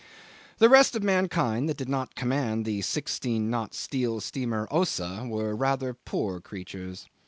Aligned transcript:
The 0.57 0.67
rest 0.67 0.95
of 0.95 1.03
mankind 1.03 1.69
that 1.69 1.77
did 1.77 1.87
not 1.87 2.15
command 2.15 2.65
the 2.65 2.81
sixteen 2.81 3.51
knot 3.51 3.75
steel 3.75 4.19
steamer 4.19 4.67
Ossa 4.71 5.27
were 5.29 5.55
rather 5.55 5.93
poor 5.93 6.39
creatures. 6.41 7.05